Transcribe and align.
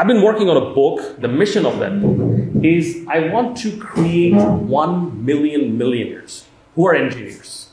I've 0.00 0.06
been 0.06 0.22
working 0.22 0.48
on 0.48 0.56
a 0.56 0.72
book. 0.72 1.20
The 1.20 1.28
mission 1.28 1.66
of 1.66 1.78
that 1.80 2.00
book 2.00 2.64
is 2.64 3.04
I 3.06 3.28
want 3.28 3.58
to 3.58 3.76
create 3.76 4.32
1 4.32 5.24
million 5.26 5.76
millionaires 5.76 6.46
who 6.74 6.86
are 6.86 6.94
engineers. 6.94 7.68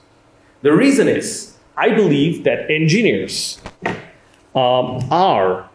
The 0.62 0.74
reason 0.74 1.08
is 1.08 1.56
I 1.78 1.92
believe 1.92 2.44
that 2.44 2.70
engineers 2.70 3.62
um, 4.54 5.08
are. 5.10 5.70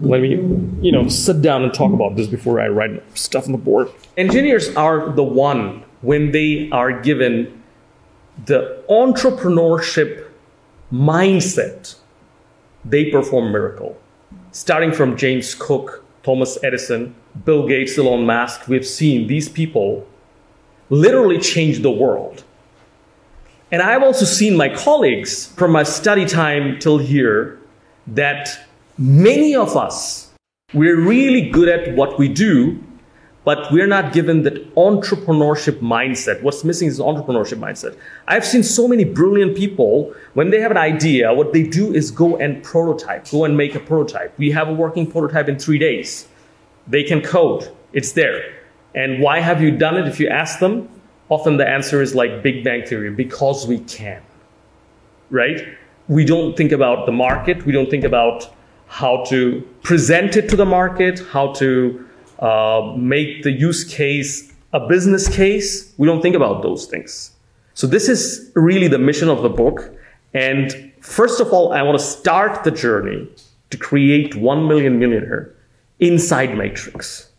Let 0.00 0.22
me, 0.22 0.30
you 0.80 0.92
know, 0.92 1.08
sit 1.08 1.42
down 1.42 1.62
and 1.62 1.74
talk 1.74 1.92
about 1.92 2.16
this 2.16 2.26
before 2.26 2.58
I 2.58 2.68
write 2.68 3.02
stuff 3.14 3.44
on 3.44 3.52
the 3.52 3.58
board. 3.58 3.90
Engineers 4.16 4.74
are 4.76 5.12
the 5.12 5.24
one 5.24 5.84
when 6.00 6.32
they 6.32 6.70
are 6.70 7.02
given 7.02 7.62
the 8.46 8.82
entrepreneurship 8.88 10.26
mindset, 10.90 11.96
they 12.82 13.10
perform 13.10 13.52
miracle 13.52 14.00
starting 14.52 14.92
from 14.92 15.16
James 15.16 15.54
Cook, 15.54 16.04
Thomas 16.22 16.58
Edison, 16.62 17.14
Bill 17.44 17.66
Gates, 17.66 17.98
Elon 17.98 18.26
Musk, 18.26 18.68
we've 18.68 18.86
seen 18.86 19.26
these 19.26 19.48
people 19.48 20.06
literally 20.90 21.38
change 21.38 21.80
the 21.80 21.90
world. 21.90 22.44
And 23.70 23.82
I've 23.82 24.02
also 24.02 24.24
seen 24.24 24.56
my 24.56 24.68
colleagues 24.68 25.46
from 25.46 25.72
my 25.72 25.82
study 25.82 26.24
time 26.24 26.78
till 26.78 26.98
here 26.98 27.58
that 28.06 28.48
many 28.96 29.54
of 29.54 29.76
us, 29.76 30.32
we're 30.72 31.00
really 31.00 31.50
good 31.50 31.68
at 31.68 31.94
what 31.94 32.18
we 32.18 32.28
do, 32.28 32.82
but 33.48 33.72
we're 33.72 33.86
not 33.86 34.12
given 34.12 34.42
that 34.42 34.56
entrepreneurship 34.74 35.80
mindset. 35.80 36.42
What's 36.42 36.64
missing 36.64 36.86
is 36.86 36.98
entrepreneurship 36.98 37.58
mindset. 37.58 37.96
I've 38.26 38.44
seen 38.44 38.62
so 38.62 38.86
many 38.86 39.04
brilliant 39.04 39.56
people, 39.56 40.12
when 40.34 40.50
they 40.50 40.60
have 40.60 40.70
an 40.70 40.76
idea, 40.76 41.32
what 41.32 41.54
they 41.54 41.62
do 41.62 41.94
is 41.94 42.10
go 42.10 42.36
and 42.36 42.62
prototype, 42.62 43.30
go 43.30 43.46
and 43.46 43.56
make 43.56 43.74
a 43.74 43.80
prototype. 43.80 44.38
We 44.38 44.50
have 44.50 44.68
a 44.68 44.74
working 44.74 45.10
prototype 45.10 45.48
in 45.48 45.58
three 45.58 45.78
days. 45.78 46.28
They 46.86 47.02
can 47.02 47.22
code, 47.22 47.74
it's 47.94 48.12
there. 48.12 48.38
And 48.94 49.22
why 49.22 49.40
have 49.40 49.62
you 49.62 49.70
done 49.70 49.96
it? 49.96 50.06
If 50.06 50.20
you 50.20 50.28
ask 50.28 50.58
them, 50.58 50.86
often 51.30 51.56
the 51.56 51.66
answer 51.66 52.02
is 52.02 52.14
like 52.14 52.42
Big 52.42 52.62
Bang 52.62 52.84
Theory 52.84 53.10
because 53.10 53.66
we 53.66 53.78
can, 53.78 54.20
right? 55.30 55.66
We 56.06 56.26
don't 56.26 56.54
think 56.54 56.72
about 56.72 57.06
the 57.06 57.12
market, 57.12 57.64
we 57.64 57.72
don't 57.72 57.88
think 57.88 58.04
about 58.04 58.54
how 58.88 59.24
to 59.28 59.66
present 59.82 60.36
it 60.36 60.50
to 60.50 60.56
the 60.56 60.66
market, 60.66 61.20
how 61.30 61.54
to 61.54 62.04
uh, 62.38 62.94
make 62.96 63.42
the 63.42 63.52
use 63.52 63.84
case 63.84 64.52
a 64.72 64.86
business 64.86 65.28
case. 65.34 65.92
We 65.96 66.06
don't 66.06 66.20
think 66.20 66.36
about 66.36 66.62
those 66.62 66.86
things. 66.86 67.32
So 67.74 67.86
this 67.86 68.08
is 68.08 68.50
really 68.54 68.88
the 68.88 68.98
mission 68.98 69.28
of 69.28 69.42
the 69.42 69.48
book. 69.48 69.90
And 70.34 70.92
first 71.00 71.40
of 71.40 71.52
all, 71.52 71.72
I 71.72 71.82
want 71.82 71.98
to 71.98 72.04
start 72.04 72.64
the 72.64 72.70
journey 72.70 73.28
to 73.70 73.76
create 73.76 74.34
1 74.34 74.68
million 74.68 74.98
millionaire 74.98 75.54
inside 76.00 76.56
Matrix. 76.56 77.30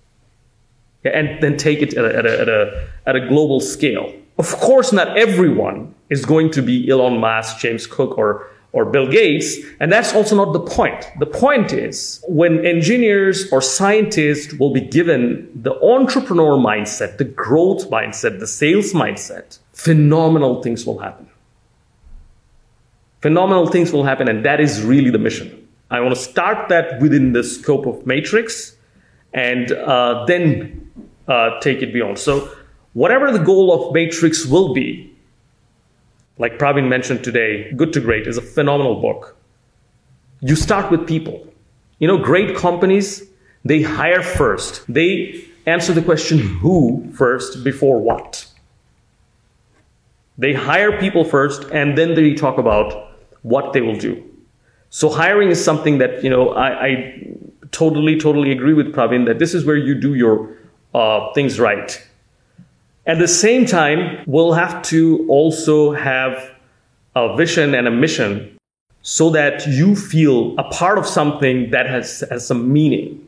And 1.03 1.42
then 1.42 1.58
take 1.58 1.81
it 1.81 1.94
at 1.94 2.03
a, 2.03 2.17
at, 2.17 2.25
a, 2.25 2.42
at, 2.42 2.50
a, 2.50 2.88
at 3.05 3.16
a 3.16 3.27
global 3.27 3.59
scale. 3.61 4.14
Of 4.38 4.55
course, 4.58 4.92
not 4.92 5.17
everyone 5.17 5.94
is 6.09 6.25
going 6.25 6.52
to 6.52 6.61
be 6.61 6.89
Elon 6.89 7.20
Musk, 7.20 7.59
James 7.59 7.88
Cook, 7.88 8.17
or 8.17 8.47
or 8.72 8.86
Bill 8.86 9.08
Gates. 9.08 9.58
And 9.80 9.92
that's 9.92 10.14
also 10.14 10.36
not 10.36 10.53
the 10.53 10.59
point. 10.59 11.05
The 11.20 11.26
point 11.26 11.73
is 11.73 12.23
when 12.27 12.66
engineers 12.66 13.52
or 13.52 13.61
scientists 13.61 14.54
will 14.54 14.73
be 14.73 14.82
given 14.82 15.49
the 15.55 15.73
entrepreneur 15.82 16.58
mindset, 16.58 17.17
the 17.17 17.26
growth 17.26 17.89
mindset, 17.89 18.39
the 18.39 18.48
sales 18.48 18.93
mindset, 18.93 19.60
phenomenal 19.73 20.61
things 20.61 20.86
will 20.86 20.99
happen. 20.99 21.27
Phenomenal 23.21 23.67
things 23.67 23.92
will 23.92 24.04
happen. 24.04 24.30
And 24.30 24.45
that 24.45 24.60
is 24.60 24.82
really 24.82 25.10
the 25.10 25.17
mission. 25.17 25.67
I 25.92 25.99
want 26.02 26.14
to 26.16 26.22
start 26.22 26.70
that 26.70 27.02
within 27.02 27.33
the 27.33 27.43
scope 27.43 27.88
of 27.88 28.05
Matrix 28.05 28.76
and 29.33 29.72
uh, 29.72 30.26
then 30.27 30.92
uh, 31.27 31.60
take 31.60 31.82
it 31.82 31.92
beyond. 31.92 32.20
So, 32.20 32.49
whatever 32.93 33.32
the 33.32 33.39
goal 33.39 33.73
of 33.73 33.93
Matrix 33.93 34.45
will 34.45 34.73
be, 34.73 35.16
like 36.39 36.58
Praveen 36.58 36.88
mentioned 36.88 37.23
today, 37.23 37.72
Good 37.73 37.94
to 37.94 38.02
Great 38.02 38.26
is 38.26 38.38
a 38.38 38.42
phenomenal 38.42 39.00
book. 39.00 39.36
You 40.42 40.55
start 40.55 40.89
with 40.89 41.05
people. 41.05 41.45
You 42.00 42.08
know, 42.08 42.17
great 42.17 42.55
companies, 42.55 43.23
they 43.66 43.82
hire 43.82 44.23
first. 44.23 44.83
They 44.88 45.45
answer 45.66 45.94
the 45.94 46.02
question 46.02 46.39
who 46.39 47.11
first 47.14 47.64
before 47.64 47.99
what. 47.99 48.45
They 50.38 50.54
hire 50.54 50.98
people 50.98 51.26
first 51.26 51.70
and 51.72 51.98
then 51.98 52.16
they 52.16 52.33
talk 52.33 52.58
about 52.58 53.11
what 53.42 53.73
they 53.73 53.82
will 53.82 53.98
do. 53.98 54.23
So 54.89 55.10
hiring 55.10 55.49
is 55.49 55.64
something 55.64 55.98
that, 55.98 56.23
you 56.23 56.30
know, 56.30 56.49
I, 56.52 56.86
I 56.86 57.28
totally, 57.72 58.17
totally 58.17 58.52
agree 58.52 58.73
with 58.73 58.94
Praveen 58.94 59.26
that 59.26 59.39
this 59.39 59.54
is 59.54 59.66
where 59.66 59.76
you 59.76 59.94
do 59.94 60.16
your 60.16 60.55
uh, 60.94 61.33
things 61.33 61.60
right. 61.60 62.02
At 63.09 63.17
the 63.17 63.27
same 63.27 63.65
time, 63.65 64.23
we'll 64.27 64.53
have 64.53 64.83
to 64.83 65.25
also 65.30 65.93
have 65.93 66.52
a 67.15 67.36
vision 67.36 67.73
and 67.73 67.87
a 67.87 67.92
mission 67.92 68.55
so 69.02 69.31
that 69.31 69.65
you 69.65 69.95
feel 69.95 70.53
a 70.59 70.64
part 70.65 70.99
of 70.99 71.08
something 71.08 71.71
that 71.71 71.87
has, 71.87 72.23
has 72.30 72.45
some 72.45 72.71
meaning. 72.71 73.27